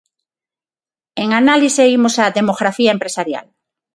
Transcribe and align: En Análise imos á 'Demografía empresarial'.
En 1.23 1.29
Análise 1.41 1.83
imos 1.97 2.15
á 2.23 2.25
'Demografía 2.29 2.91
empresarial'. 2.95 3.49